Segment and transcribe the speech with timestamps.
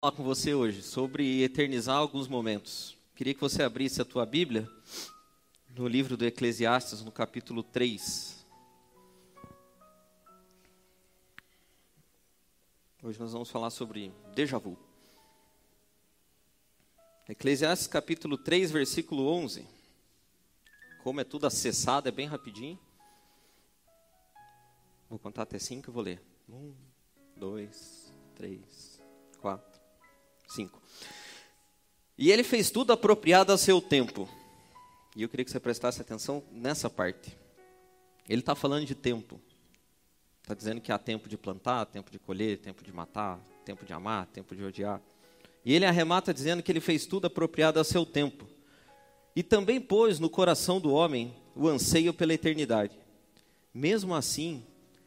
[0.00, 2.96] falar com você hoje sobre eternizar alguns momentos.
[3.14, 4.66] Queria que você abrisse a tua Bíblia
[5.76, 8.42] no livro do Eclesiastes, no capítulo 3.
[13.02, 14.78] Hoje nós vamos falar sobre déjà vu.
[17.28, 19.68] Eclesiastes capítulo 3, versículo 11.
[21.02, 22.80] Como é tudo acessado, é bem rapidinho.
[25.10, 26.22] Vou contar até cinco e vou ler.
[26.48, 26.74] Um,
[27.36, 28.98] dois, três,
[29.42, 29.69] quatro.
[30.50, 30.80] 5.
[32.18, 34.28] E ele fez tudo apropriado ao seu tempo.
[35.16, 37.36] E eu queria que você prestasse atenção nessa parte.
[38.28, 39.40] Ele está falando de tempo.
[40.42, 43.92] Está dizendo que há tempo de plantar, tempo de colher, tempo de matar, tempo de
[43.92, 45.00] amar, tempo de odiar.
[45.64, 48.46] E ele arremata dizendo que ele fez tudo apropriado ao seu tempo.
[49.34, 52.98] E também pôs no coração do homem o anseio pela eternidade.
[53.72, 54.64] Mesmo assim,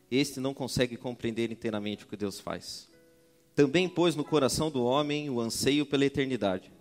[0.10, 2.93] este não consegue compreender inteiramente o que Deus faz
[3.56, 6.72] também pôs no coração do homem o anseio pela eternidade.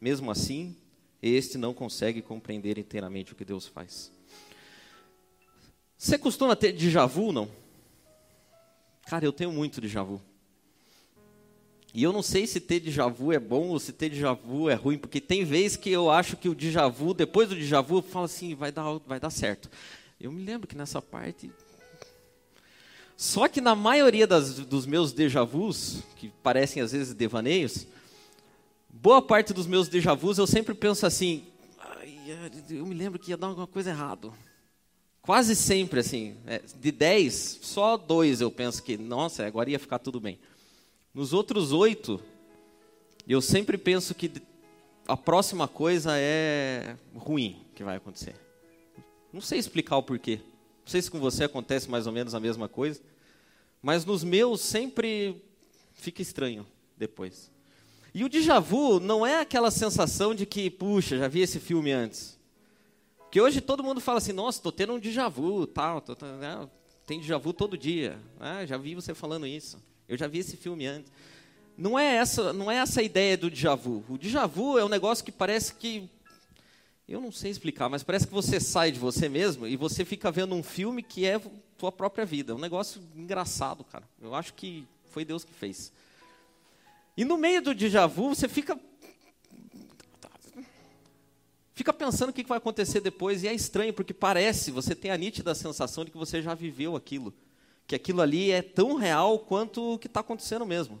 [0.00, 0.76] Mesmo assim,
[1.22, 4.12] este não consegue compreender inteiramente o que Deus faz.
[5.96, 7.50] Você costuma ter déjà vu, não?
[9.06, 10.20] Cara, eu tenho muito déjà vu.
[11.94, 14.68] E eu não sei se ter déjà vu é bom ou se ter déjà vu
[14.68, 17.80] é ruim, porque tem vezes que eu acho que o déjà vu, depois do déjà
[17.80, 19.70] vu, eu falo assim, vai dar, vai dar certo.
[20.20, 21.50] Eu me lembro que nessa parte
[23.20, 27.84] só que na maioria das, dos meus déjà vus, que parecem às vezes devaneios,
[28.88, 31.44] boa parte dos meus déjà vus eu sempre penso assim,
[32.70, 34.32] eu me lembro que ia dar alguma coisa errado.
[35.20, 39.98] Quase sempre assim, é, de 10, só dois eu penso que, nossa, agora ia ficar
[39.98, 40.38] tudo bem.
[41.12, 42.22] Nos outros oito,
[43.26, 44.30] eu sempre penso que
[45.08, 48.36] a próxima coisa é ruim que vai acontecer.
[49.32, 50.38] Não sei explicar o porquê.
[50.88, 52.98] Não sei se com você acontece mais ou menos a mesma coisa,
[53.82, 55.36] mas nos meus sempre
[55.92, 57.50] fica estranho depois.
[58.14, 61.92] E o déjà vu não é aquela sensação de que, puxa, já vi esse filme
[61.92, 62.38] antes.
[63.18, 66.24] Porque hoje todo mundo fala assim, nossa, estou tendo um déjà vu, tal, tô, tô,
[66.24, 66.66] né?
[67.04, 68.18] tem déjà vu todo dia.
[68.40, 69.78] Ah, já vi você falando isso.
[70.08, 71.12] Eu já vi esse filme antes.
[71.76, 74.02] Não é essa, não é essa a ideia do déjà vu.
[74.08, 76.08] O déjà vu é um negócio que parece que
[77.08, 80.30] eu não sei explicar, mas parece que você sai de você mesmo e você fica
[80.30, 81.40] vendo um filme que é
[81.78, 82.54] tua própria vida.
[82.54, 84.06] Um negócio engraçado, cara.
[84.20, 85.90] Eu acho que foi Deus que fez.
[87.16, 88.78] E no meio do déjà vu, você fica
[91.72, 95.16] fica pensando o que vai acontecer depois e é estranho porque parece, você tem a
[95.16, 97.32] nítida sensação de que você já viveu aquilo,
[97.86, 101.00] que aquilo ali é tão real quanto o que está acontecendo mesmo.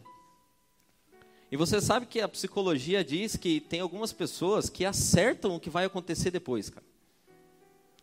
[1.50, 5.70] E você sabe que a psicologia diz que tem algumas pessoas que acertam o que
[5.70, 6.86] vai acontecer depois, cara.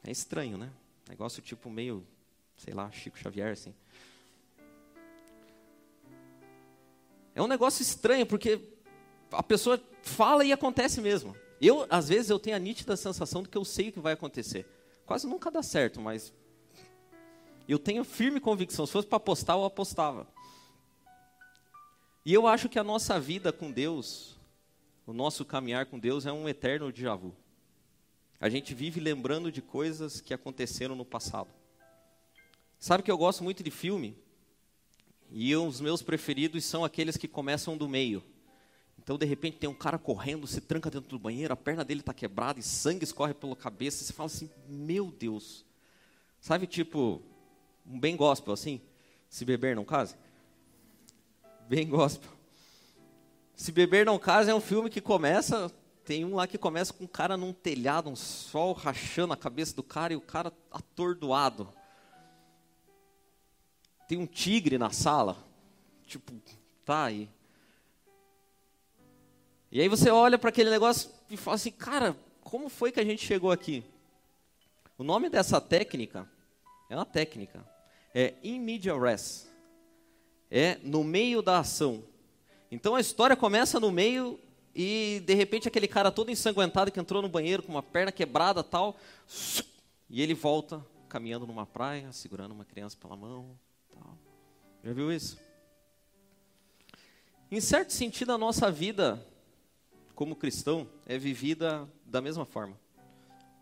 [0.03, 0.71] É estranho, né?
[1.07, 2.05] Negócio tipo meio,
[2.57, 3.73] sei lá, Chico Xavier, assim.
[7.35, 8.59] É um negócio estranho, porque
[9.31, 11.35] a pessoa fala e acontece mesmo.
[11.61, 14.13] Eu, às vezes, eu tenho a nítida sensação de que eu sei o que vai
[14.13, 14.65] acontecer.
[15.05, 16.33] Quase nunca dá certo, mas
[17.67, 18.85] eu tenho firme convicção.
[18.85, 20.27] Se fosse para apostar, eu apostava.
[22.25, 24.35] E eu acho que a nossa vida com Deus,
[25.05, 27.35] o nosso caminhar com Deus é um eterno déjà vu.
[28.41, 31.49] A gente vive lembrando de coisas que aconteceram no passado.
[32.79, 34.17] Sabe que eu gosto muito de filme?
[35.29, 38.23] E os meus preferidos são aqueles que começam do meio.
[38.97, 41.99] Então, de repente, tem um cara correndo, se tranca dentro do banheiro, a perna dele
[41.99, 44.03] está quebrada e sangue escorre pela cabeça.
[44.03, 45.63] Você fala assim: Meu Deus.
[46.41, 47.21] Sabe, tipo,
[47.85, 48.81] um bem gospel assim?
[49.29, 50.15] Se beber, não case
[51.67, 52.29] bem gospel.
[53.55, 55.71] Se Beber Não Casa é um filme que começa,
[56.03, 59.75] tem um lá que começa com um cara num telhado, um sol rachando a cabeça
[59.75, 61.73] do cara e o cara atordoado.
[64.07, 65.37] Tem um tigre na sala,
[66.05, 66.33] tipo,
[66.83, 67.29] tá aí.
[69.71, 73.05] E aí você olha para aquele negócio e fala assim, cara, como foi que a
[73.05, 73.83] gente chegou aqui?
[74.97, 76.29] O nome dessa técnica
[76.89, 77.65] é uma técnica,
[78.13, 78.93] é in media
[80.49, 82.03] é no meio da ação.
[82.71, 84.39] Então a história começa no meio
[84.75, 88.63] e de repente aquele cara todo ensanguentado que entrou no banheiro com uma perna quebrada
[88.63, 88.97] tal,
[90.09, 93.57] e ele volta caminhando numa praia, segurando uma criança pela mão,
[93.93, 94.17] tal.
[94.83, 95.37] Já viu isso?
[97.49, 99.25] Em certo sentido a nossa vida
[100.13, 102.77] como cristão é vivida da mesma forma.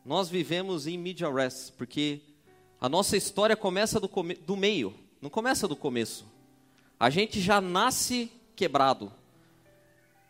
[0.06, 2.22] Nós vivemos em media res, porque
[2.80, 4.10] a nossa história começa do,
[4.46, 6.26] do meio, não começa do começo.
[7.04, 9.12] A gente já nasce quebrado.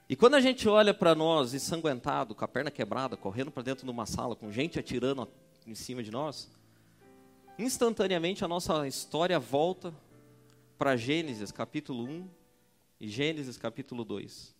[0.10, 3.86] E quando a gente olha para nós ensanguentado, com a perna quebrada, correndo para dentro
[3.86, 5.30] de uma sala, com gente atirando
[5.68, 6.50] em cima de nós,
[7.60, 9.94] instantaneamente a nossa história volta
[10.76, 12.28] para Gênesis capítulo 1
[13.02, 14.56] e Gênesis capítulo 2.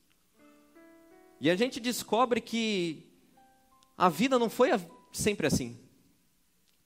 [1.42, 3.08] E a gente descobre que
[3.98, 4.70] a vida não foi
[5.12, 5.80] sempre assim.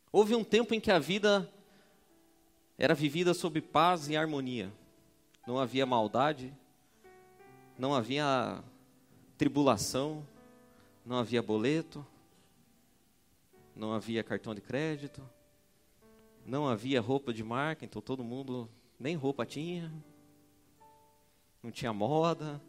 [0.09, 1.51] Houve um tempo em que a vida
[2.77, 4.71] era vivida sob paz e harmonia.
[5.47, 6.53] Não havia maldade,
[7.77, 8.61] não havia
[9.37, 10.27] tribulação,
[11.05, 12.05] não havia boleto,
[13.73, 15.23] não havia cartão de crédito,
[16.45, 19.89] não havia roupa de marca, então todo mundo nem roupa tinha,
[21.63, 22.61] não tinha moda.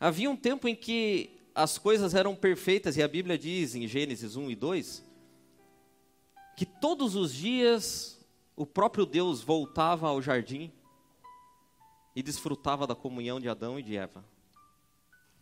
[0.00, 4.34] Havia um tempo em que as coisas eram perfeitas, e a Bíblia diz em Gênesis
[4.34, 5.06] 1 e 2
[6.56, 8.20] que todos os dias
[8.56, 10.72] o próprio Deus voltava ao jardim
[12.18, 14.24] e desfrutava da comunhão de Adão e de Eva.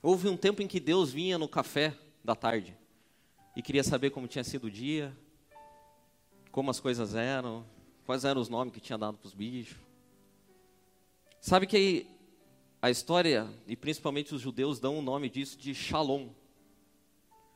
[0.03, 2.77] Houve um tempo em que Deus vinha no café da tarde
[3.57, 5.17] e queria saber como tinha sido o dia,
[6.53, 7.65] como as coisas eram,
[8.05, 9.79] quais eram os nomes que tinha dado para os bichos.
[11.41, 12.09] Sabe que
[12.83, 16.29] a história, e principalmente os judeus, dão o nome disso de Shalom.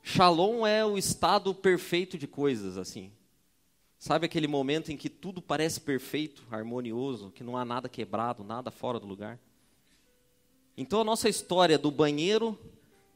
[0.03, 3.13] Shalom é o estado perfeito de coisas, assim.
[4.01, 8.71] Sabe aquele momento em que tudo parece perfeito, harmonioso, que não há nada quebrado, nada
[8.71, 9.39] fora do lugar?
[10.75, 12.59] Então a nossa história do banheiro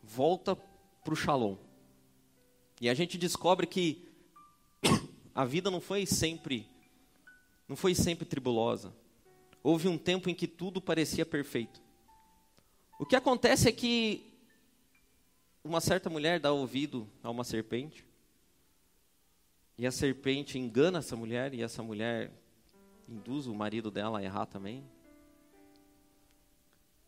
[0.02, 1.56] volta para o Shalom.
[2.82, 4.06] E a gente descobre que
[5.34, 6.68] a vida não foi sempre
[7.66, 8.94] não foi sempre tribulosa.
[9.62, 11.80] Houve um tempo em que tudo parecia perfeito.
[12.98, 14.34] O que acontece é que
[15.64, 18.04] uma certa mulher dá ouvido a uma serpente
[19.76, 22.30] e a serpente engana essa mulher, e essa mulher
[23.08, 24.84] induz o marido dela a errar também.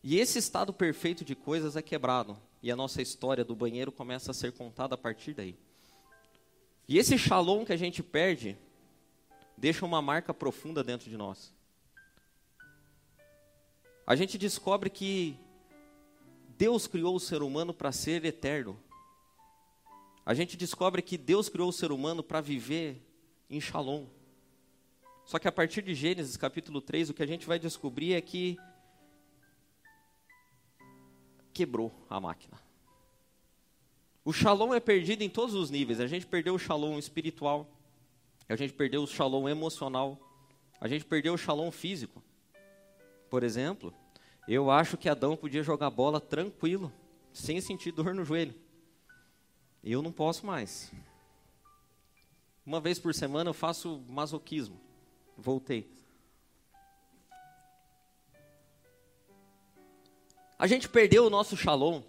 [0.03, 2.39] E esse estado perfeito de coisas é quebrado.
[2.63, 5.57] E a nossa história do banheiro começa a ser contada a partir daí.
[6.89, 8.57] E esse shalom que a gente perde
[9.57, 11.53] deixa uma marca profunda dentro de nós.
[14.07, 15.37] A gente descobre que
[16.57, 18.79] Deus criou o ser humano para ser eterno
[20.27, 23.01] a gente descobre que Deus criou o ser humano para viver
[23.49, 24.07] em Shalom.
[25.25, 28.21] Só que a partir de Gênesis capítulo 3, o que a gente vai descobrir é
[28.21, 28.57] que
[31.55, 32.61] quebrou a máquina.
[34.25, 36.01] O Shalom é perdido em todos os níveis.
[36.01, 37.71] A gente perdeu o Shalom espiritual,
[38.49, 40.19] a gente perdeu o Shalom emocional,
[40.81, 42.21] a gente perdeu o Shalom físico.
[43.31, 43.95] Por exemplo,
[44.49, 46.93] eu acho que Adão podia jogar bola tranquilo,
[47.33, 48.66] sem sentir dor no joelho.
[49.89, 50.91] Eu não posso mais.
[52.67, 54.81] Uma vez por semana eu faço masoquismo.
[55.39, 55.89] Voltei.
[60.59, 62.03] A gente perdeu o nosso shalom.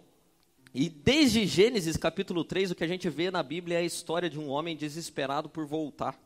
[0.74, 4.28] E desde Gênesis capítulo 3, o que a gente vê na Bíblia é a história
[4.28, 6.20] de um homem desesperado por voltar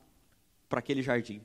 [0.69, 1.41] para aquele jardim.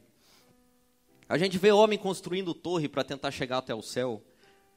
[1.28, 4.22] A gente vê homem construindo torre para tentar chegar até o céu.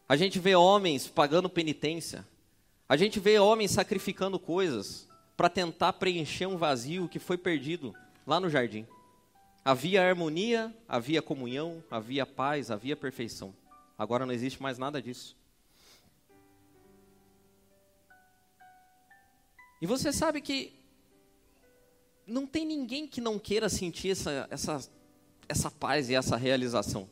[0.07, 2.27] A gente vê homens pagando penitência.
[2.87, 5.07] A gente vê homens sacrificando coisas
[5.39, 7.95] para tentar preencher um vazio que foi perdido
[8.27, 8.85] lá no jardim.
[9.63, 13.55] Havia harmonia, havia comunhão, havia paz, havia perfeição.
[13.97, 15.37] Agora não existe mais nada disso.
[19.81, 20.73] E você sabe que
[22.27, 24.91] não tem ninguém que não queira sentir essa, essa,
[25.47, 27.09] essa paz e essa realização.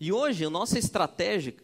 [0.00, 1.54] E hoje a nossa estratégia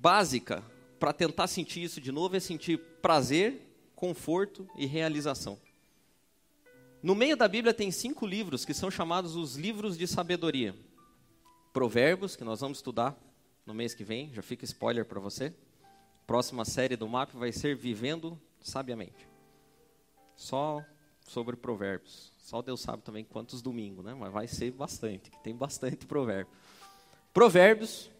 [0.00, 0.64] básica
[0.98, 3.67] para tentar sentir isso de novo é sentir prazer
[3.98, 5.58] conforto e realização.
[7.02, 10.72] No meio da Bíblia tem cinco livros que são chamados os livros de sabedoria.
[11.72, 13.18] Provérbios, que nós vamos estudar
[13.66, 15.52] no mês que vem, já fica spoiler para você.
[16.28, 19.28] Próxima série do MAP vai ser Vivendo Sabiamente.
[20.36, 20.80] Só
[21.26, 22.32] sobre provérbios.
[22.38, 24.14] Só Deus sabe também quantos domingos, né?
[24.14, 26.52] Mas vai ser bastante, que tem bastante provérbio.
[27.34, 28.12] Provérbios,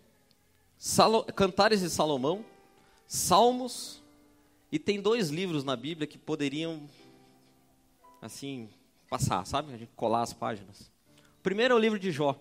[0.76, 2.44] Salo, Cantares de Salomão,
[3.06, 4.02] Salmos,
[4.70, 6.88] e tem dois livros na Bíblia que poderiam,
[8.20, 8.68] assim,
[9.08, 9.72] passar, sabe?
[9.72, 10.90] A gente colar as páginas.
[11.38, 12.38] O primeiro é o livro de Jó.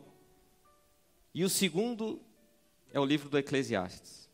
[1.34, 2.20] E o segundo
[2.92, 4.28] é o livro do Eclesiastes.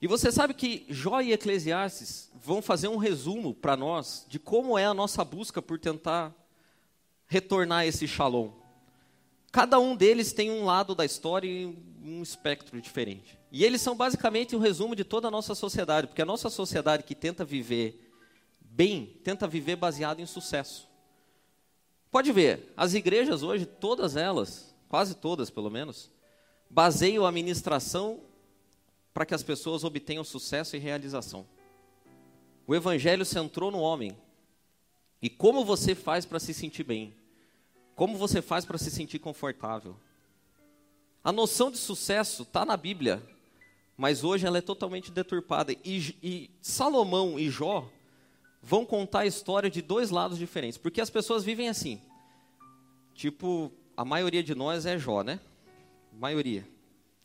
[0.00, 4.78] E você sabe que Jó e Eclesiastes vão fazer um resumo para nós de como
[4.78, 6.32] é a nossa busca por tentar
[7.26, 8.52] retornar esse shalom.
[9.50, 11.76] Cada um deles tem um lado da história e
[12.08, 13.38] um espectro diferente.
[13.52, 17.02] E eles são basicamente um resumo de toda a nossa sociedade, porque a nossa sociedade
[17.02, 18.12] que tenta viver
[18.60, 20.88] bem, tenta viver baseado em sucesso.
[22.10, 26.10] Pode ver, as igrejas hoje, todas elas, quase todas pelo menos,
[26.70, 28.20] baseiam a administração
[29.12, 31.46] para que as pessoas obtenham sucesso e realização.
[32.66, 34.16] O evangelho centrou no homem.
[35.20, 37.14] E como você faz para se sentir bem?
[37.94, 39.96] Como você faz para se sentir confortável?
[41.28, 43.22] A noção de sucesso está na Bíblia,
[43.98, 45.74] mas hoje ela é totalmente deturpada.
[45.84, 47.86] E, e Salomão e Jó
[48.62, 52.00] vão contar a história de dois lados diferentes, porque as pessoas vivem assim.
[53.12, 55.38] Tipo, a maioria de nós é Jó, né?
[56.14, 56.66] Maioria.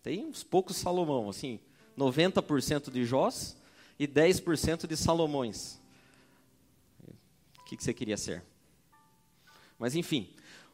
[0.02, 1.58] Tem uns poucos Salomão, assim,
[1.98, 3.56] 90% de Jós
[3.98, 5.80] e 10% de Salomões.
[7.58, 8.44] O que, que você queria ser?
[9.80, 10.30] Mas enfim,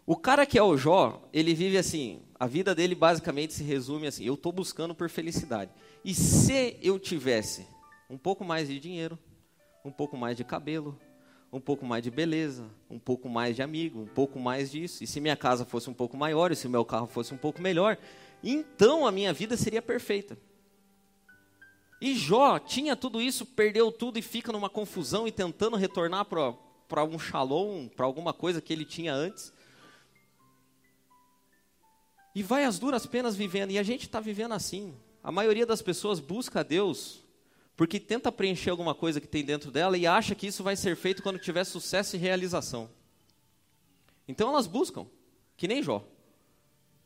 [0.10, 4.08] o cara que é o Jó, ele vive assim, a vida dele basicamente se resume
[4.08, 5.70] assim, eu estou buscando por felicidade.
[6.04, 7.68] E se eu tivesse
[8.10, 9.20] um pouco mais de dinheiro,
[9.86, 11.00] um pouco mais de cabelo,
[11.54, 15.06] um pouco mais de beleza, um pouco mais de amigo, um pouco mais disso, e
[15.06, 17.96] se minha casa fosse um pouco maior, e se meu carro fosse um pouco melhor,
[18.44, 20.36] então a minha vida seria perfeita.
[22.02, 27.04] E Jó tinha tudo isso, perdeu tudo e fica numa confusão e tentando retornar para
[27.04, 29.54] um shalom, para alguma coisa que ele tinha antes.
[32.34, 33.72] E vai as duras penas vivendo.
[33.72, 34.94] E a gente está vivendo assim.
[35.24, 37.24] A maioria das pessoas busca a Deus
[37.80, 40.98] porque tenta preencher alguma coisa que tem dentro dela e acha que isso vai ser
[40.98, 42.90] feito quando tiver sucesso e realização.
[44.28, 45.08] Então elas buscam,
[45.56, 46.06] que nem Jó.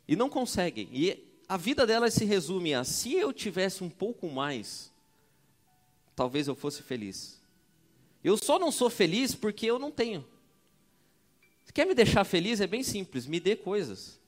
[0.07, 0.89] E não conseguem.
[0.91, 4.91] E a vida delas se resume a: se eu tivesse um pouco mais,
[6.15, 7.39] talvez eu fosse feliz.
[8.23, 10.25] Eu só não sou feliz porque eu não tenho.
[11.65, 14.19] Se quer me deixar feliz, é bem simples: me dê coisas.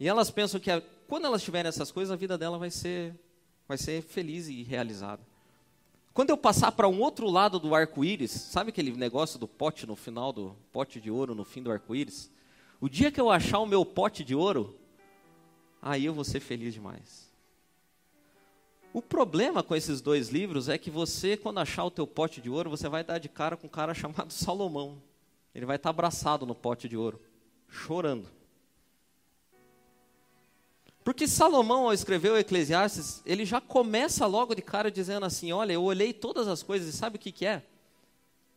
[0.00, 3.14] E elas pensam que a, quando elas tiverem essas coisas, a vida dela vai ser,
[3.68, 5.20] vai ser feliz e realizada.
[6.14, 9.94] Quando eu passar para um outro lado do arco-íris, sabe aquele negócio do pote no
[9.94, 12.30] final do pote de ouro no fim do arco-íris?
[12.80, 14.74] O dia que eu achar o meu pote de ouro,
[15.82, 17.30] aí eu vou ser feliz demais.
[18.94, 22.48] O problema com esses dois livros é que você, quando achar o teu pote de
[22.48, 25.00] ouro, você vai dar de cara com um cara chamado Salomão.
[25.54, 27.20] Ele vai estar abraçado no pote de ouro,
[27.68, 28.39] chorando.
[31.02, 35.72] Porque Salomão, ao escrever o Eclesiastes, ele já começa logo de cara dizendo assim: Olha,
[35.72, 37.64] eu olhei todas as coisas e sabe o que, que é?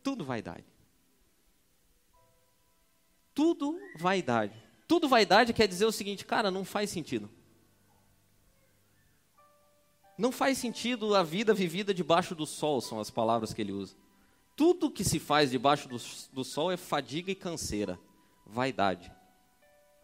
[0.03, 0.65] Tudo vaidade.
[3.33, 4.53] Tudo vaidade.
[4.87, 7.29] Tudo vaidade quer dizer o seguinte, cara, não faz sentido.
[10.17, 13.95] Não faz sentido a vida vivida debaixo do sol, são as palavras que ele usa.
[14.55, 15.97] Tudo que se faz debaixo do,
[16.31, 17.99] do sol é fadiga e canseira.
[18.45, 19.11] Vaidade.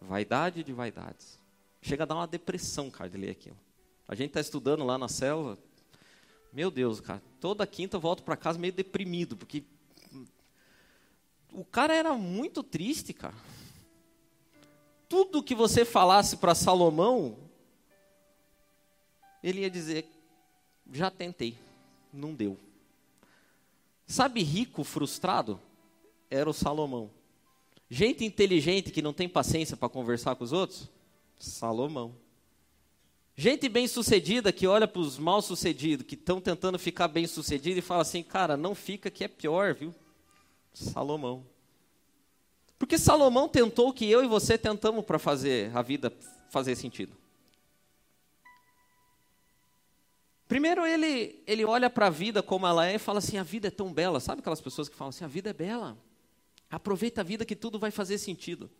[0.00, 1.39] Vaidade de vaidades.
[1.82, 3.56] Chega a dar uma depressão, cara, de ler aquilo.
[4.06, 5.58] A gente está estudando lá na célula.
[6.52, 9.62] Meu Deus, cara, toda quinta eu volto para casa meio deprimido, porque
[11.52, 13.36] o cara era muito triste, cara.
[15.08, 17.36] Tudo que você falasse para Salomão,
[19.42, 20.06] ele ia dizer:
[20.92, 21.56] já tentei,
[22.12, 22.58] não deu.
[24.06, 25.60] Sabe, rico, frustrado?
[26.28, 27.10] Era o Salomão.
[27.88, 30.88] Gente inteligente que não tem paciência para conversar com os outros?
[31.40, 32.14] Salomão.
[33.34, 38.22] Gente bem-sucedida que olha para os mal-sucedidos, que estão tentando ficar bem-sucedido e fala assim,
[38.22, 39.94] cara, não fica que é pior, viu?
[40.74, 41.46] Salomão.
[42.78, 46.12] Porque Salomão tentou o que eu e você tentamos para fazer a vida
[46.50, 47.16] fazer sentido.
[50.46, 53.68] Primeiro ele, ele olha para a vida como ela é e fala assim, a vida
[53.68, 54.20] é tão bela.
[54.20, 55.96] Sabe aquelas pessoas que falam assim, a vida é bela.
[56.68, 58.70] Aproveita a vida que tudo vai fazer sentido.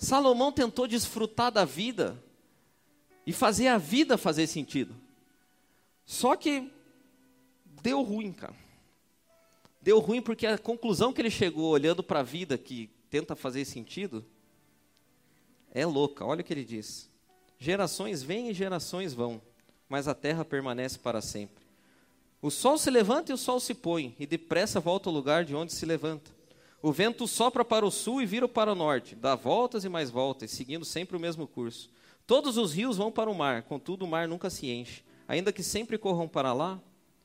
[0.00, 2.18] Salomão tentou desfrutar da vida
[3.26, 4.96] e fazer a vida fazer sentido.
[6.06, 6.72] Só que
[7.82, 8.56] deu ruim, cara.
[9.82, 13.66] Deu ruim porque a conclusão que ele chegou olhando para a vida que tenta fazer
[13.66, 14.24] sentido
[15.70, 16.24] é louca.
[16.24, 17.10] Olha o que ele diz:
[17.58, 19.40] Gerações vêm e gerações vão,
[19.86, 21.62] mas a terra permanece para sempre.
[22.40, 25.54] O sol se levanta e o sol se põe, e depressa volta ao lugar de
[25.54, 26.39] onde se levanta.
[26.82, 30.08] O vento sopra para o sul e vira para o norte, dá voltas e mais
[30.08, 31.90] voltas, seguindo sempre o mesmo curso.
[32.26, 35.02] Todos os rios vão para o mar, contudo o mar nunca se enche.
[35.28, 36.80] Ainda que sempre corram para lá,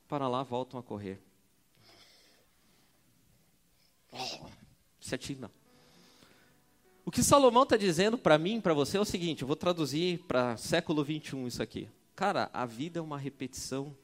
[0.06, 1.20] para lá voltam a correr.
[5.00, 5.50] Certinho.
[7.04, 10.18] O que Salomão está dizendo para mim, para você, é o seguinte: eu vou traduzir
[10.26, 11.88] para século 21 isso aqui.
[12.14, 13.96] Cara, a vida é uma repetição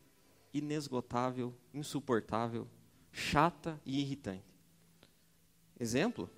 [0.55, 2.69] inesgotável, insuportável,
[3.11, 4.52] chata e irritante.
[5.83, 6.31] Exemplo?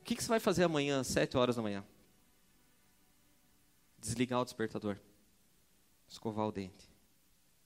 [0.00, 1.84] O que, que você vai fazer amanhã, às 7 horas da manhã?
[3.96, 4.96] Desligar o despertador.
[6.08, 6.90] Escovar o dente.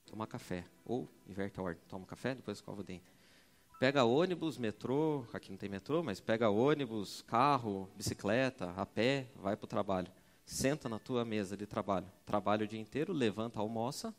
[0.05, 0.63] Tomar café.
[0.85, 1.81] Ou inverte a ordem.
[1.89, 3.11] Toma café, depois escova o dente.
[3.79, 9.57] Pega ônibus, metrô, aqui não tem metrô, mas pega ônibus, carro, bicicleta, a pé, vai
[9.57, 10.11] para o trabalho.
[10.45, 12.05] Senta na tua mesa de trabalho.
[12.27, 14.13] Trabalha o dia inteiro, levanta, almoça,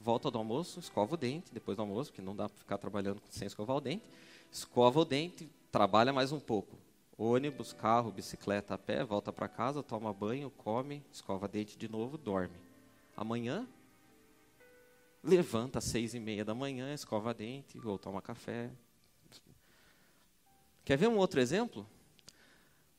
[0.00, 3.22] volta do almoço, escova o dente, depois do almoço, porque não dá para ficar trabalhando
[3.30, 4.02] sem escovar o dente.
[4.50, 6.76] Escova o dente, trabalha mais um pouco.
[7.16, 12.16] Ônibus, carro, bicicleta, a pé, volta para casa, toma banho, come, escova dente de novo,
[12.16, 12.56] dorme.
[13.14, 13.68] Amanhã,
[15.22, 18.70] levanta às seis e meia da manhã, escova dente, ou toma café.
[20.82, 21.86] Quer ver um outro exemplo?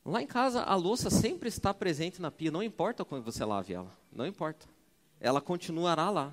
[0.04, 3.74] Lá em casa, a louça sempre está presente na pia, não importa quando você lave
[3.74, 4.66] ela, não importa.
[5.20, 6.32] Ela continuará lá.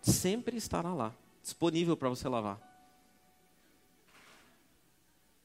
[0.00, 1.12] Sempre estará lá,
[1.42, 2.71] disponível para você lavar.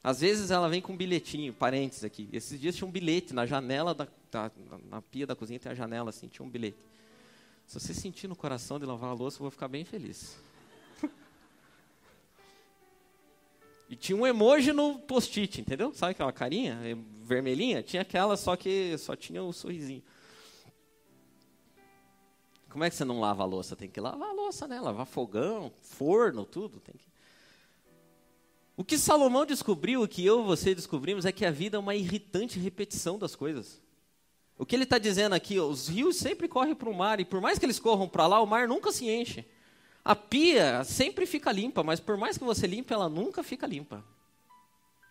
[0.04, 2.30] Às vezes ela vem com um bilhetinho, parênteses aqui.
[2.32, 4.51] Esses dias tinha um bilhete na janela, da, da,
[4.89, 6.77] na pia da cozinha tem a janela assim, tinha um bilhete.
[7.66, 10.39] Se você sentir no coração de lavar a louça, eu vou ficar bem feliz.
[13.89, 15.94] e tinha um emoji no post-it, entendeu?
[15.94, 16.80] Sabe aquela carinha
[17.24, 17.84] vermelhinha?
[17.84, 20.04] Tinha aquela, só que só tinha o um sorrisinho.
[22.70, 23.75] Como é que você não lava a louça?
[23.75, 24.80] Tem que lavar a louça, né?
[24.80, 26.80] Lavar fogão, forno, tudo.
[26.80, 27.06] Tem que...
[28.77, 31.79] O que Salomão descobriu, o que eu e você descobrimos, é que a vida é
[31.79, 33.81] uma irritante repetição das coisas.
[34.55, 37.41] O que ele está dizendo aqui, os rios sempre correm para o mar, e por
[37.41, 39.43] mais que eles corram para lá, o mar nunca se enche.
[40.05, 44.05] A pia sempre fica limpa, mas por mais que você limpe, ela nunca fica limpa.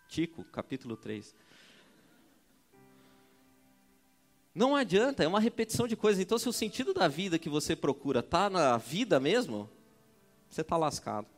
[0.07, 1.35] Tico, capítulo 3.
[4.55, 6.21] Não adianta, é uma repetição de coisas.
[6.21, 9.69] Então, se o sentido da vida que você procura está na vida mesmo,
[10.49, 11.36] você está lascado.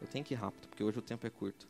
[0.00, 1.68] Eu tenho que ir rápido, porque hoje o tempo é curto.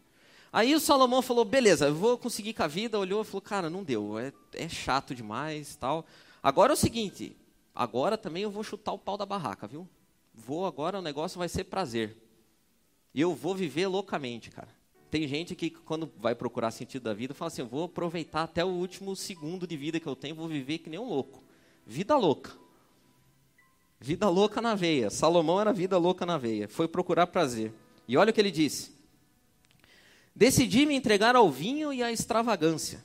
[0.53, 2.99] Aí o Salomão falou, beleza, eu vou conseguir com a vida.
[2.99, 6.07] Olhou e falou, cara, não deu, é, é chato demais tal.
[6.43, 7.37] Agora é o seguinte,
[7.75, 9.89] agora também eu vou chutar o pau da barraca, viu?
[10.33, 12.17] Vou agora, o negócio vai ser prazer.
[13.15, 14.69] E eu vou viver loucamente, cara.
[15.11, 18.65] Tem gente que quando vai procurar sentido da vida, fala assim, eu vou aproveitar até
[18.65, 21.43] o último segundo de vida que eu tenho, vou viver que nem um louco.
[21.87, 22.53] Vida louca.
[24.01, 25.09] Vida louca na veia.
[25.09, 26.69] Salomão era vida louca na veia.
[26.69, 27.73] Foi procurar prazer.
[28.07, 28.93] E olha o que ele disse.
[30.35, 33.05] Decidi me entregar ao vinho e à extravagância.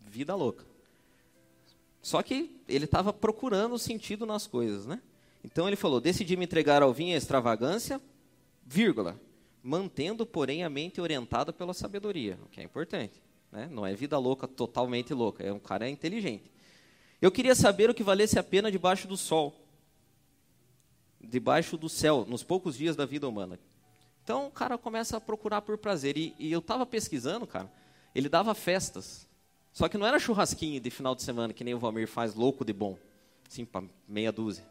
[0.00, 0.64] Vida louca.
[2.02, 5.00] Só que ele estava procurando sentido nas coisas, né?
[5.42, 8.00] Então ele falou: decidi me entregar ao vinho e à extravagância,
[8.64, 9.20] vírgula,
[9.62, 13.20] mantendo, porém, a mente orientada pela sabedoria, o que é importante.
[13.50, 13.68] Né?
[13.70, 16.50] Não é vida louca, totalmente louca, é um cara inteligente.
[17.20, 19.65] Eu queria saber o que valesse a pena debaixo do sol,
[21.30, 23.58] debaixo do céu, nos poucos dias da vida humana.
[24.22, 26.16] Então o cara começa a procurar por prazer.
[26.16, 27.70] E, e eu estava pesquisando, cara,
[28.14, 29.26] ele dava festas.
[29.72, 32.64] Só que não era churrasquinho de final de semana, que nem o Valmir faz, louco
[32.64, 32.98] de bom.
[33.48, 34.64] Sim, para meia dúzia.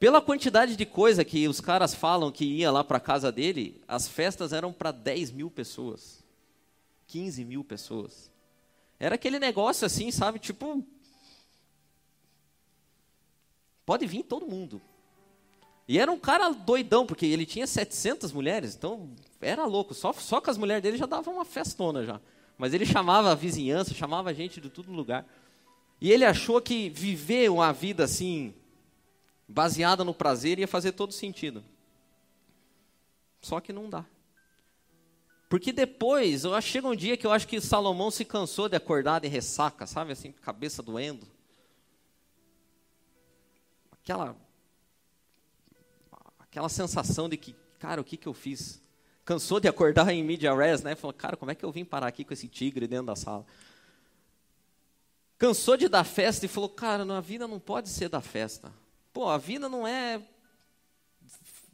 [0.00, 4.08] Pela quantidade de coisa que os caras falam que ia lá para casa dele, as
[4.08, 6.24] festas eram para 10 mil pessoas,
[7.08, 8.30] 15 mil pessoas.
[8.98, 10.38] Era aquele negócio assim, sabe?
[10.38, 10.84] Tipo.
[13.84, 14.80] Pode vir todo mundo.
[15.88, 19.94] E era um cara doidão, porque ele tinha 700 mulheres, então era louco.
[19.94, 22.20] Só, só com as mulheres dele já dava uma festona já.
[22.58, 25.26] Mas ele chamava a vizinhança, chamava a gente de todo lugar.
[25.98, 28.54] E ele achou que viver uma vida assim,
[29.48, 31.64] baseada no prazer, ia fazer todo sentido.
[33.40, 34.04] Só que não dá.
[35.48, 39.20] Porque depois, eu chega um dia que eu acho que Salomão se cansou de acordar
[39.20, 41.26] de ressaca, sabe assim, cabeça doendo.
[43.90, 44.36] Aquela
[46.50, 48.82] aquela sensação de que, cara, o que, que eu fiz?
[49.24, 50.94] Cansou de acordar em media res, né?
[50.94, 53.44] Falou, cara, como é que eu vim parar aqui com esse tigre dentro da sala?
[55.36, 58.72] Cansou de dar festa e falou, cara, a vida não pode ser da festa.
[59.12, 60.22] Pô, a vida não é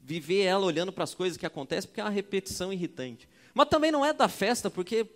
[0.02, 3.28] viver ela olhando para as coisas que acontecem, porque é uma repetição irritante.
[3.54, 5.08] Mas também não é da festa, porque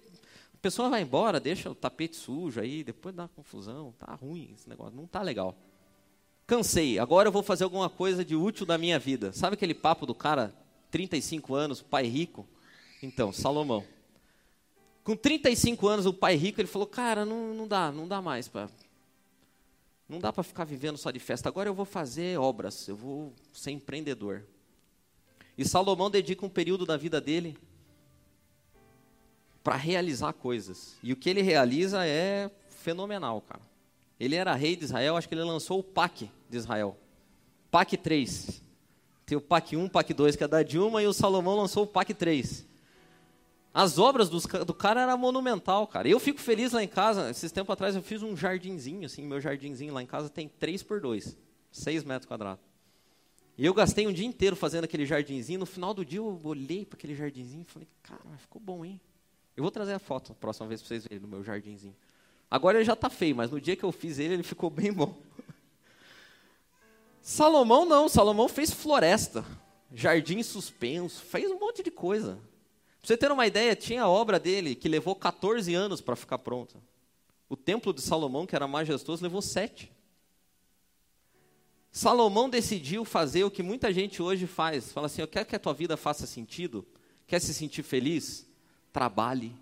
[0.54, 4.68] a pessoa vai embora, deixa o tapete sujo aí, depois dá confusão, tá ruim esse
[4.68, 5.54] negócio, não tá legal.
[6.48, 9.34] Cansei, agora eu vou fazer alguma coisa de útil da minha vida.
[9.34, 10.50] Sabe aquele papo do cara,
[10.90, 12.48] 35 anos, pai rico?
[13.02, 13.84] Então, Salomão.
[15.04, 18.48] Com 35 anos, o pai rico, ele falou, cara, não, não dá, não dá mais
[18.48, 18.70] para...
[20.08, 21.50] Não dá para ficar vivendo só de festa.
[21.50, 24.42] Agora eu vou fazer obras, eu vou ser empreendedor.
[25.58, 27.58] E Salomão dedica um período da vida dele
[29.62, 30.96] para realizar coisas.
[31.02, 33.67] E o que ele realiza é fenomenal, cara.
[34.18, 36.96] Ele era rei de Israel, acho que ele lançou o PAC de Israel.
[37.70, 38.62] PAC 3.
[39.24, 41.86] Tem o PAC 1, PAC 2, que é da Dilma, e o Salomão lançou o
[41.86, 42.66] PAC 3.
[43.72, 46.08] As obras dos, do cara era monumental, cara.
[46.08, 47.30] Eu fico feliz lá em casa.
[47.30, 50.82] Esses tempos atrás eu fiz um jardinzinho, assim, meu jardinzinho lá em casa tem 3
[50.82, 51.36] por 2,
[51.70, 52.64] 6 metros quadrados.
[53.56, 55.60] E eu gastei um dia inteiro fazendo aquele jardinzinho.
[55.60, 59.00] No final do dia eu olhei para aquele jardinzinho e falei, cara, ficou bom, hein?
[59.56, 61.94] Eu vou trazer a foto a próxima vez para vocês verem no meu jardinzinho.
[62.50, 64.92] Agora ele já está feio, mas no dia que eu fiz ele, ele ficou bem
[64.92, 65.14] bom.
[67.20, 69.44] Salomão não, Salomão fez floresta,
[69.92, 72.38] jardim suspenso, fez um monte de coisa.
[73.00, 76.38] Para você ter uma ideia, tinha a obra dele que levou 14 anos para ficar
[76.38, 76.76] pronta.
[77.48, 79.90] O templo de Salomão, que era majestoso, levou sete.
[81.90, 84.92] Salomão decidiu fazer o que muita gente hoje faz.
[84.92, 86.86] Fala assim: eu quero que a tua vida faça sentido,
[87.26, 88.46] quer se sentir feliz?
[88.92, 89.54] Trabalhe,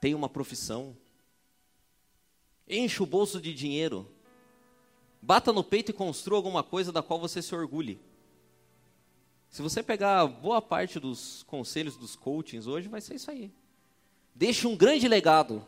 [0.00, 0.96] tenha uma profissão,
[2.70, 4.06] enche o bolso de dinheiro,
[5.20, 8.00] bata no peito e construa alguma coisa da qual você se orgulhe.
[9.50, 13.52] Se você pegar boa parte dos conselhos dos coachings hoje, vai ser isso aí.
[14.34, 15.66] Deixe um grande legado.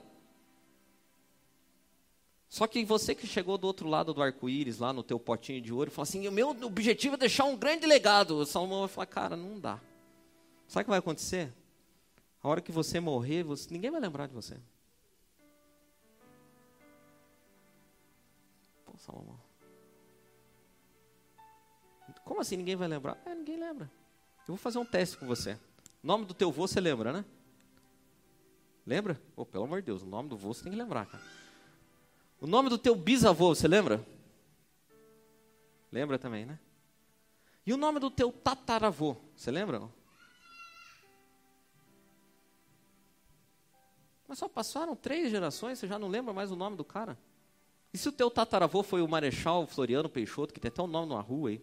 [2.49, 5.73] Só que você que chegou do outro lado do arco-íris, lá no teu potinho de
[5.73, 8.37] ouro, fala assim: o meu objetivo é deixar um grande legado.
[8.37, 9.81] O Salomão vai falar: cara, não dá.
[10.69, 11.53] Sabe o que vai acontecer?
[12.43, 14.57] A hora que você morrer, você, ninguém vai lembrar de você.
[19.03, 19.37] Salomão.
[22.25, 23.21] Como assim ninguém vai lembrar?
[23.27, 23.91] É, ninguém lembra.
[24.41, 25.59] Eu vou fazer um teste com você.
[26.01, 27.25] Nome do teu vô você lembra, né?
[28.87, 29.21] Lembra?
[29.35, 31.23] Oh, pelo amor de Deus, o nome do vô você tem que lembrar, cara.
[32.41, 34.05] O nome do teu bisavô, você lembra?
[35.91, 36.59] Lembra também, né?
[37.67, 39.83] E o nome do teu tataravô, você lembra?
[44.29, 47.19] Mas só passaram três gerações, você já não lembra mais o nome do cara?
[47.93, 50.89] E se o teu tataravô foi o Marechal Floriano Peixoto, que tem até o um
[50.89, 51.61] nome numa rua aí?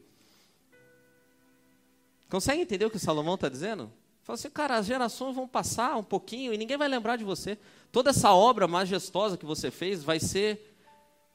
[2.29, 3.91] Consegue entender o que Salomão está dizendo?
[4.21, 7.57] Fala assim, cara, as gerações vão passar um pouquinho e ninguém vai lembrar de você.
[7.91, 10.75] Toda essa obra majestosa que você fez vai ser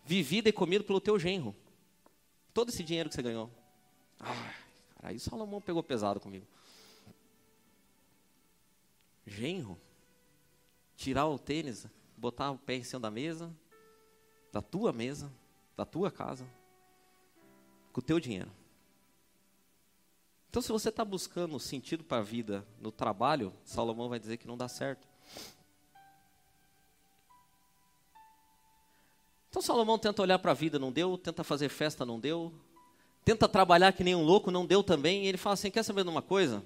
[0.04, 1.56] vivida e comida pelo teu genro.
[2.52, 3.50] Todo esse dinheiro que você ganhou.
[4.20, 6.46] Ai, cara, aí Salomão pegou pesado comigo.
[9.26, 9.76] Genro?
[10.96, 13.52] Tirar o tênis, botar o pé em cima da mesa,
[14.54, 15.32] da tua mesa,
[15.76, 16.46] da tua casa,
[17.92, 18.52] com o teu dinheiro.
[20.48, 24.46] Então, se você está buscando sentido para a vida no trabalho, Salomão vai dizer que
[24.46, 25.08] não dá certo.
[29.50, 32.54] Então, Salomão tenta olhar para a vida, não deu, tenta fazer festa, não deu,
[33.24, 35.24] tenta trabalhar que nem um louco, não deu também.
[35.24, 36.64] E ele fala assim: quer saber de uma coisa?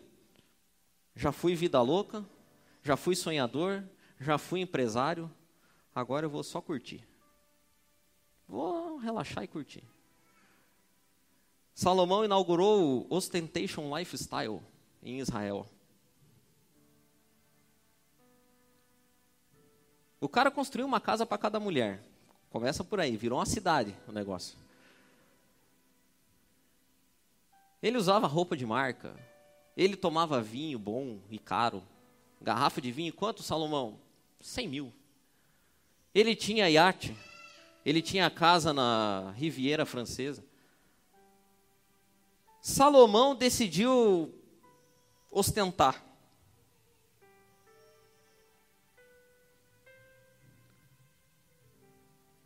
[1.17, 2.23] Já fui vida louca,
[2.83, 3.83] já fui sonhador,
[4.21, 5.31] já fui empresário,
[5.95, 7.08] agora eu vou só curtir.
[8.49, 9.85] Vou relaxar e curtir.
[11.75, 14.61] Salomão inaugurou o Ostentation Lifestyle
[15.03, 15.67] em Israel.
[20.21, 22.03] O cara construiu uma casa para cada mulher.
[22.51, 24.59] Começa por aí, virou uma cidade o negócio.
[27.81, 29.15] Ele usava roupa de marca.
[29.77, 31.83] Ele tomava vinho bom e caro.
[32.41, 34.01] Garrafa de vinho, quanto, Salomão?
[34.41, 34.93] 100 mil.
[36.13, 37.17] Ele tinha iate.
[37.89, 40.45] Ele tinha casa na Riviera Francesa.
[42.61, 44.31] Salomão decidiu
[45.31, 46.05] ostentar.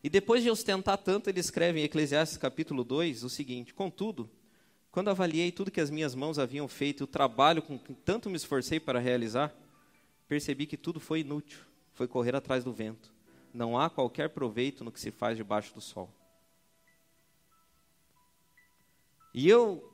[0.00, 4.30] E depois de ostentar tanto, ele escreve em Eclesiastes capítulo 2 o seguinte: Contudo,
[4.92, 8.30] quando avaliei tudo que as minhas mãos haviam feito e o trabalho com que tanto
[8.30, 9.52] me esforcei para realizar,
[10.28, 11.58] percebi que tudo foi inútil,
[11.94, 13.11] foi correr atrás do vento.
[13.52, 16.10] Não há qualquer proveito no que se faz debaixo do sol.
[19.34, 19.92] E eu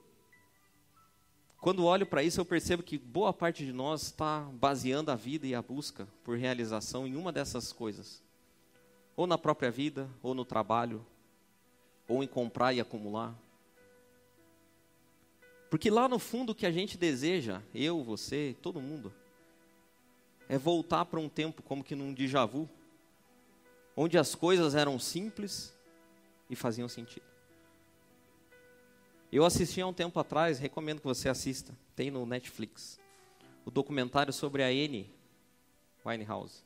[1.61, 5.44] quando olho para isso, eu percebo que boa parte de nós está baseando a vida
[5.44, 8.23] e a busca por realização em uma dessas coisas.
[9.16, 11.05] Ou na própria vida, ou no trabalho,
[12.07, 13.37] ou em comprar e acumular.
[15.68, 19.12] Porque lá no fundo o que a gente deseja, eu, você, todo mundo,
[20.49, 22.71] é voltar para um tempo como que num déjà vu,
[24.01, 25.77] onde as coisas eram simples
[26.49, 27.27] e faziam sentido.
[29.33, 33.01] Eu assisti há um tempo atrás, recomendo que você assista, tem no Netflix,
[33.65, 35.13] o documentário sobre a N.
[36.07, 36.63] Winehouse.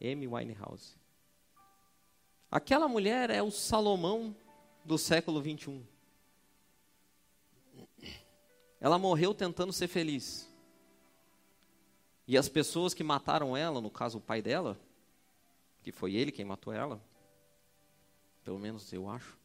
[0.00, 0.26] M.
[0.26, 0.96] Winehouse.
[2.50, 4.34] Aquela mulher é o Salomão
[4.84, 5.86] do século 21.
[8.80, 10.52] Ela morreu tentando ser feliz.
[12.26, 14.76] E as pessoas que mataram ela, no caso o pai dela,
[15.82, 17.02] que foi ele quem matou ela,
[18.44, 19.38] pelo menos eu acho,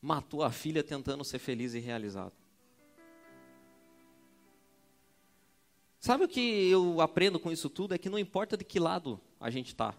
[0.00, 2.32] matou a filha tentando ser feliz e realizado.
[5.98, 7.94] Sabe o que eu aprendo com isso tudo?
[7.94, 9.94] É que não importa de que lado a gente está.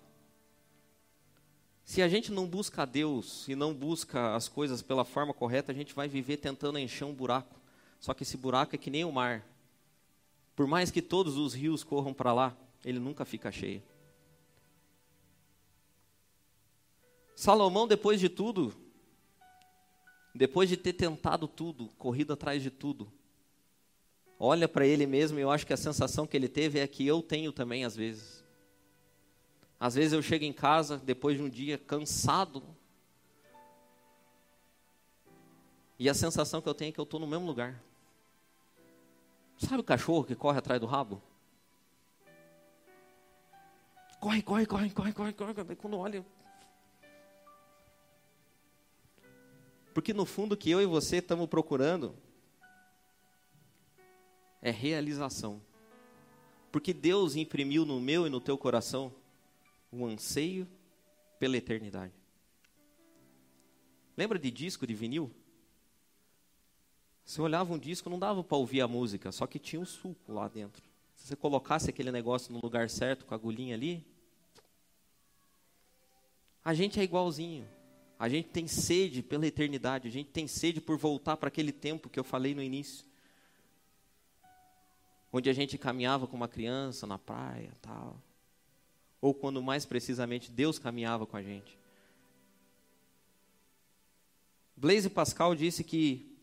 [1.84, 5.72] Se a gente não busca a Deus e não busca as coisas pela forma correta,
[5.72, 7.60] a gente vai viver tentando encher um buraco.
[8.00, 9.44] Só que esse buraco é que nem o mar.
[10.56, 13.82] Por mais que todos os rios corram para lá, ele nunca fica cheio.
[17.36, 18.74] Salomão, depois de tudo,
[20.34, 23.12] depois de ter tentado tudo, corrido atrás de tudo,
[24.40, 27.06] olha para ele mesmo e eu acho que a sensação que ele teve é que
[27.06, 28.44] eu tenho também às vezes.
[29.78, 32.64] Às vezes eu chego em casa depois de um dia cansado.
[36.00, 37.82] E a sensação que eu tenho é que eu estou no mesmo lugar.
[39.58, 41.22] Sabe o cachorro que corre atrás do rabo?
[44.20, 45.76] Corre, corre, corre, corre, corre, corre.
[45.76, 46.26] Quando olha.
[49.96, 52.14] Porque no fundo o que eu e você estamos procurando
[54.62, 55.62] é realização.
[56.70, 59.10] Porque Deus imprimiu no meu e no teu coração
[59.94, 60.68] um anseio
[61.40, 62.12] pela eternidade.
[64.18, 65.32] Lembra de disco de vinil?
[67.24, 70.34] Você olhava um disco, não dava para ouvir a música, só que tinha um suco
[70.34, 70.84] lá dentro.
[71.16, 74.06] Se você colocasse aquele negócio no lugar certo, com a agulhinha ali,
[76.66, 77.66] a gente é igualzinho.
[78.18, 82.10] A gente tem sede pela eternidade, a gente tem sede por voltar para aquele tempo
[82.10, 83.06] que eu falei no início.
[85.32, 88.22] Onde a gente caminhava com uma criança na praia, tal.
[89.20, 91.78] Ou quando mais precisamente Deus caminhava com a gente.
[94.78, 96.36] Blaise Pascal disse que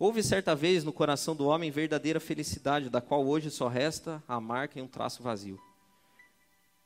[0.00, 4.40] Houve certa vez no coração do homem verdadeira felicidade, da qual hoje só resta a
[4.40, 5.60] marca em um traço vazio,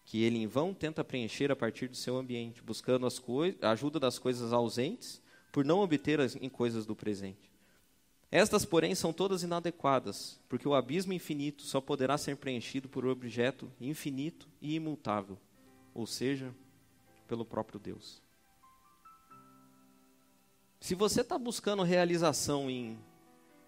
[0.05, 4.19] que ele em vão tenta preencher a partir do seu ambiente, buscando a ajuda das
[4.19, 7.53] coisas ausentes, por não obter as, em coisas do presente.
[8.31, 13.11] Estas, porém, são todas inadequadas, porque o abismo infinito só poderá ser preenchido por um
[13.11, 15.39] objeto infinito e imutável,
[15.95, 16.53] ou seja,
[17.29, 18.21] pelo próprio Deus.
[20.81, 22.99] Se você está buscando realização em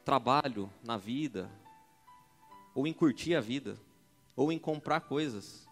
[0.04, 1.50] trabalho, na vida,
[2.74, 3.78] ou em curtir a vida,
[4.36, 5.65] ou em comprar coisas,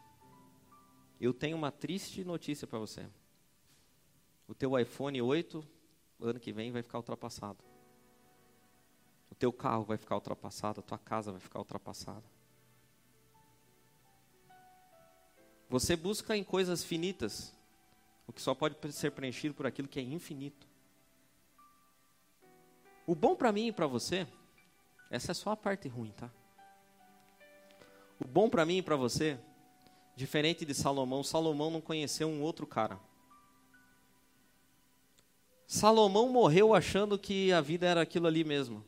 [1.25, 3.07] eu tenho uma triste notícia para você.
[4.47, 5.65] O teu iPhone 8,
[6.21, 7.59] ano que vem, vai ficar ultrapassado.
[9.31, 12.25] O teu carro vai ficar ultrapassado, a tua casa vai ficar ultrapassada.
[15.69, 17.53] Você busca em coisas finitas,
[18.27, 20.69] o que só pode ser preenchido por aquilo que é infinito.
[23.07, 24.27] O bom para mim e para você,
[25.11, 26.31] essa é só a parte ruim, tá?
[28.21, 29.39] O bom para mim e para você,
[30.17, 32.99] diferente de Salomão, Salomão não conheceu um outro cara.
[35.67, 38.85] Salomão morreu achando que a vida era aquilo ali mesmo.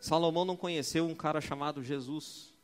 [0.00, 2.54] Salomão não conheceu um cara chamado Jesus.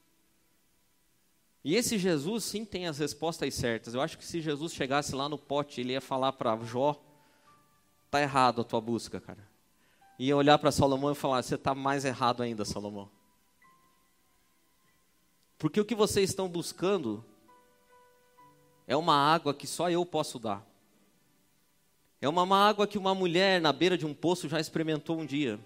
[1.63, 3.95] E esse Jesus sim tem as respostas certas.
[3.95, 7.01] Eu acho que se Jesus chegasse lá no pote, ele ia falar para Jó
[8.07, 9.47] Está errado a tua busca, cara.
[10.19, 13.11] E olhar para Salomão e falar: você está mais errado ainda, Salomão.
[15.59, 17.25] Porque o que vocês estão buscando
[18.87, 20.65] é uma água que só eu posso dar.
[22.21, 25.59] É uma água que uma mulher na beira de um poço já experimentou um dia.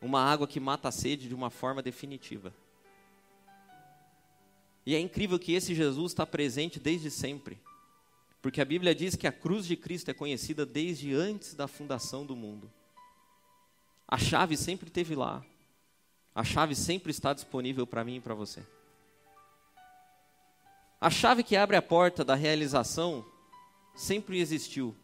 [0.00, 2.52] Uma água que mata a sede de uma forma definitiva.
[4.86, 7.60] E é incrível que esse Jesus está presente desde sempre.
[8.40, 12.24] Porque a Bíblia diz que a cruz de Cristo é conhecida desde antes da fundação
[12.24, 12.70] do mundo.
[14.06, 15.44] A chave sempre esteve lá.
[16.38, 18.64] A chave sempre está disponível para mim e para você.
[21.00, 23.26] A chave que abre a porta da realização
[23.96, 24.94] sempre existiu.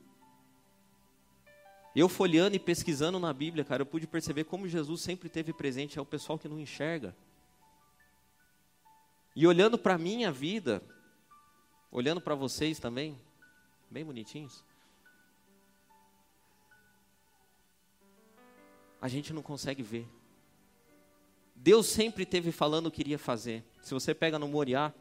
[1.92, 5.98] Eu folheando e pesquisando na Bíblia, cara, eu pude perceber como Jesus sempre teve presente
[5.98, 7.16] ao pessoal que não enxerga.
[9.34, 10.80] E olhando para a minha vida,
[11.90, 13.20] olhando para vocês também,
[13.90, 14.64] bem bonitinhos.
[19.02, 20.08] A gente não consegue ver.
[21.64, 23.64] Deus sempre teve falando o que iria fazer.
[23.80, 24.92] Se você pega no Moriá,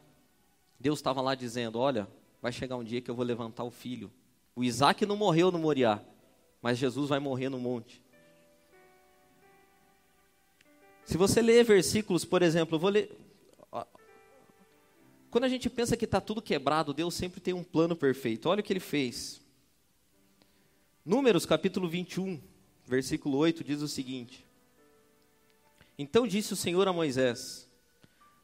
[0.80, 2.08] Deus estava lá dizendo: Olha,
[2.40, 4.10] vai chegar um dia que eu vou levantar o filho.
[4.56, 6.02] O Isaac não morreu no Moriá,
[6.62, 8.02] mas Jesus vai morrer no monte.
[11.04, 13.14] Se você ler versículos, por exemplo, eu vou ler,
[15.30, 18.48] quando a gente pensa que está tudo quebrado, Deus sempre tem um plano perfeito.
[18.48, 19.38] Olha o que ele fez.
[21.04, 22.40] Números capítulo 21,
[22.86, 24.46] versículo 8 diz o seguinte:
[25.98, 27.68] Então disse o Senhor a Moisés: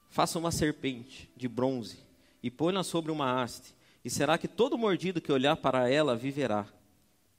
[0.09, 1.99] Faça uma serpente de bronze
[2.43, 6.67] e põe-na sobre uma haste, e será que todo mordido que olhar para ela viverá.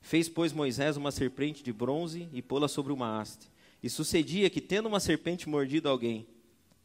[0.02, 3.50] Fez, pois, Moisés uma serpente de bronze e pô-la sobre uma haste.
[3.84, 6.28] E sucedia que, tendo uma serpente mordido alguém,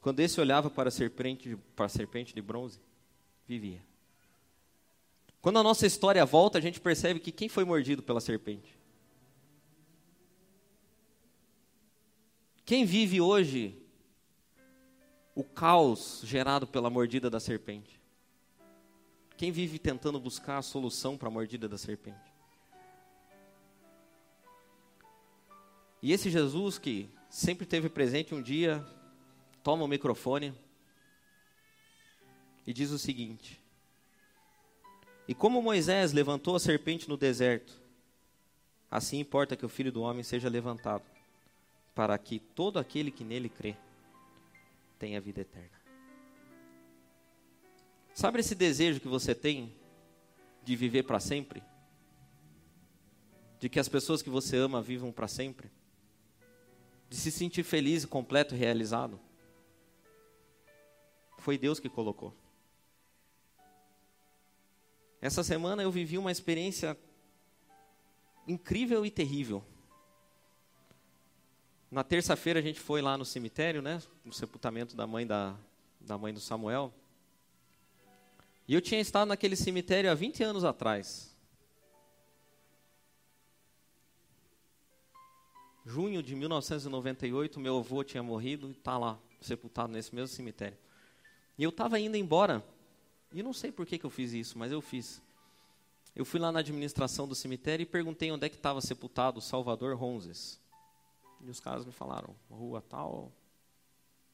[0.01, 2.79] quando esse olhava para a serpente, para a serpente de bronze,
[3.47, 3.83] vivia.
[5.41, 8.76] Quando a nossa história volta, a gente percebe que quem foi mordido pela serpente?
[12.67, 13.81] Quem vive hoje
[15.37, 18.01] o caos gerado pela mordida da serpente?
[19.37, 22.35] Quem vive tentando buscar a solução para a mordida da serpente?
[26.03, 28.85] E esse Jesus que sempre teve presente um dia
[29.63, 30.53] toma o microfone
[32.67, 33.63] e diz o seguinte:
[35.29, 37.81] E como Moisés levantou a serpente no deserto,
[38.91, 41.16] assim importa que o filho do homem seja levantado,
[41.97, 43.75] para que todo aquele que nele crê
[44.99, 45.81] tenha vida eterna.
[48.13, 49.75] Sabe esse desejo que você tem
[50.63, 51.63] de viver para sempre?
[53.59, 55.71] De que as pessoas que você ama vivam para sempre?
[57.09, 59.19] De se sentir feliz completo e realizado?
[61.39, 62.35] Foi Deus que colocou.
[65.19, 66.95] Essa semana eu vivi uma experiência
[68.47, 69.65] incrível e terrível.
[71.91, 75.55] Na terça-feira a gente foi lá no cemitério, né, no sepultamento da mãe da,
[76.01, 76.93] da mãe do Samuel.
[78.67, 81.37] E eu tinha estado naquele cemitério há 20 anos atrás.
[85.85, 90.77] Junho de 1998, meu avô tinha morrido e está lá, sepultado nesse mesmo cemitério.
[91.57, 92.65] E eu estava indo embora,
[93.33, 95.23] e não sei por que, que eu fiz isso, mas eu fiz.
[96.15, 99.97] Eu fui lá na administração do cemitério e perguntei onde é que estava sepultado Salvador
[99.97, 100.59] Ronzes.
[101.41, 103.33] E os caras me falaram, rua tal,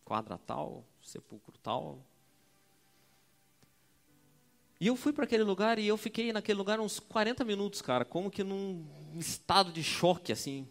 [0.04, 1.98] quadra tal, sepulcro tal.
[4.80, 8.04] E eu fui para aquele lugar e eu fiquei naquele lugar uns 40 minutos, cara,
[8.04, 8.84] como que num
[9.14, 10.66] estado de choque, assim.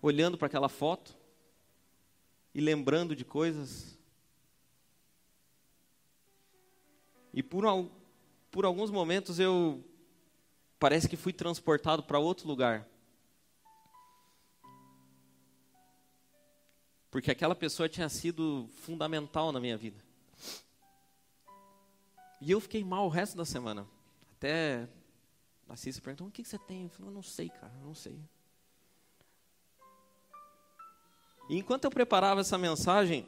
[0.00, 1.14] Olhando para aquela foto
[2.54, 3.98] e lembrando de coisas.
[7.34, 7.64] E por,
[8.50, 9.84] por alguns momentos eu
[10.78, 12.88] parece que fui transportado para outro lugar.
[17.14, 20.02] Porque aquela pessoa tinha sido fundamental na minha vida.
[22.40, 23.86] E eu fiquei mal o resto da semana.
[24.32, 24.88] Até
[25.68, 26.82] a Cícia perguntou: o que você tem?
[26.82, 28.18] Eu falei: não sei, cara, não sei.
[31.48, 33.24] E enquanto eu preparava essa mensagem,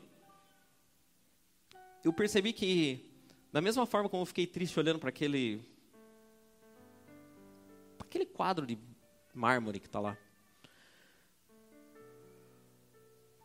[2.02, 3.08] eu percebi que
[3.52, 5.64] da mesma forma como eu fiquei triste olhando para aquele
[8.00, 8.76] aquele quadro de
[9.32, 10.18] mármore que está lá.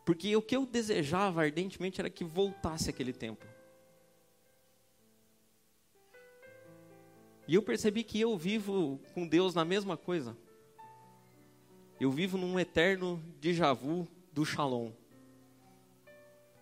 [0.04, 3.46] Porque o que eu desejava ardentemente era que voltasse aquele tempo.
[7.46, 10.36] E eu percebi que eu vivo com Deus na mesma coisa.
[12.00, 14.90] Eu vivo num eterno déjà vu do Shalom.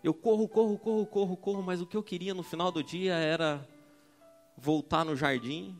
[0.03, 3.15] Eu corro, corro, corro, corro, corro, mas o que eu queria no final do dia
[3.15, 3.67] era
[4.57, 5.79] voltar no jardim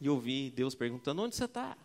[0.00, 1.76] e ouvir Deus perguntando: onde você está?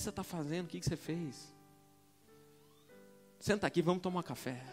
[0.00, 0.64] Que você está fazendo?
[0.64, 1.54] O que você fez?
[3.38, 4.64] Senta aqui, vamos tomar café.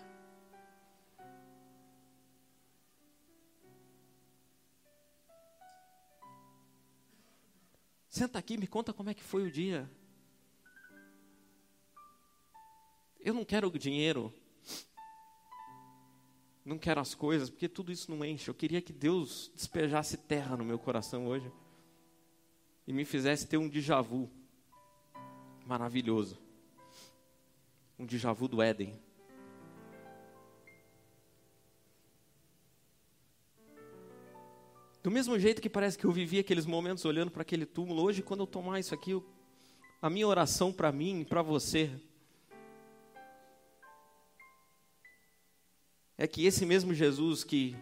[8.10, 9.90] Senta aqui, me conta como é que foi o dia.
[13.20, 14.34] Eu não quero dinheiro.
[16.64, 18.50] Não quero as coisas, porque tudo isso não enche.
[18.50, 21.52] Eu queria que Deus despejasse terra no meu coração hoje.
[22.86, 24.37] E me fizesse ter um déjà vu
[25.68, 26.40] maravilhoso.
[28.00, 28.98] Um déjà vu do Éden.
[35.04, 38.22] Do mesmo jeito que parece que eu vivi aqueles momentos olhando para aquele túmulo, hoje,
[38.22, 39.26] quando eu tomar isso aqui, eu,
[40.02, 41.92] a minha oração para mim e para você
[46.18, 47.76] é que esse mesmo Jesus que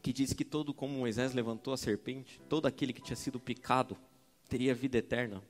[0.00, 3.98] que disse que todo como Moisés levantou a serpente, todo aquele que tinha sido picado
[4.48, 5.42] teria vida eterna.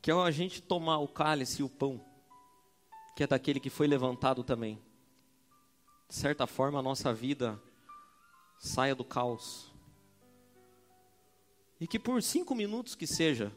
[0.00, 2.04] Que ao a gente tomar o cálice e o pão,
[3.16, 4.80] que é daquele que foi levantado também,
[6.08, 7.60] de certa forma, a nossa vida
[8.58, 9.70] saia do caos.
[11.80, 13.52] E que por cinco minutos que seja,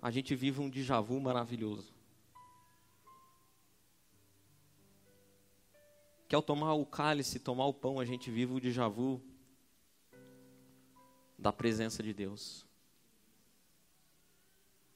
[0.00, 1.92] a gente viva um déjà vu maravilhoso.
[6.28, 9.20] Que ao tomar o cálice, tomar o pão, a gente viva o déjà vu
[11.38, 12.67] da presença de Deus.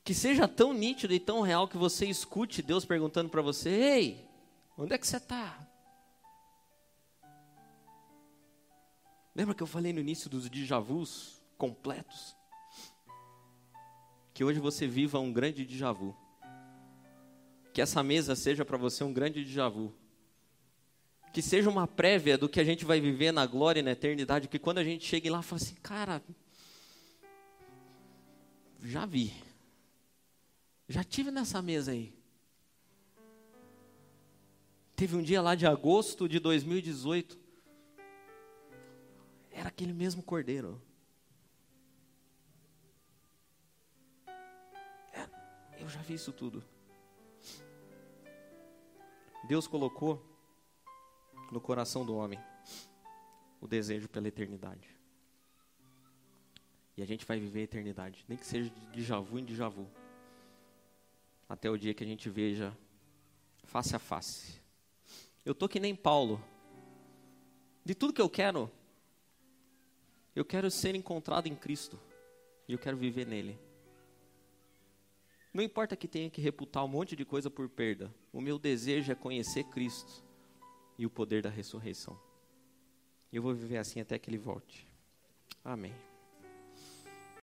[0.05, 4.33] Que seja tão nítido e tão real que você escute Deus perguntando para você: Ei,
[4.77, 5.59] Onde é que você está?
[9.35, 12.37] Lembra que eu falei no início dos déjà vus completos?
[14.35, 16.17] Que hoje você viva um grande déjà vu.
[17.73, 19.95] Que essa mesa seja para você um grande déjà vu.
[21.33, 24.49] Que seja uma prévia do que a gente vai viver na glória e na eternidade.
[24.49, 26.23] Que quando a gente chegue lá, fala assim, cara,
[28.83, 29.33] já vi.
[30.93, 32.15] Já tive nessa mesa aí.
[34.95, 37.41] Teve um dia lá de agosto de 2018.
[39.51, 40.83] Era aquele mesmo cordeiro.
[45.15, 45.27] É,
[45.81, 46.63] eu já vi isso tudo.
[49.49, 50.23] Deus colocou
[51.51, 52.39] no coração do homem
[53.63, 54.95] o desejo pela eternidade.
[56.99, 59.71] E a gente vai viver a eternidade, nem que seja de déjà vu em déjà
[59.71, 59.91] vu.
[61.53, 62.75] Até o dia que a gente veja
[63.65, 64.59] face a face.
[65.45, 66.43] Eu tô que nem Paulo.
[67.85, 68.71] De tudo que eu quero,
[70.35, 72.01] eu quero ser encontrado em Cristo.
[72.67, 73.59] E eu quero viver nele.
[75.53, 78.11] Não importa que tenha que reputar um monte de coisa por perda.
[78.33, 80.25] O meu desejo é conhecer Cristo
[80.97, 82.19] e o poder da ressurreição.
[83.31, 84.89] E eu vou viver assim até que ele volte.
[85.63, 85.93] Amém.